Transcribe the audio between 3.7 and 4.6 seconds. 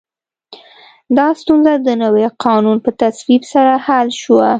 حل شوه.